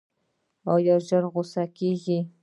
ایا 0.73 0.95
ژر 1.07 1.23
غوسه 1.33 1.63
کیږئ؟ 1.77 2.19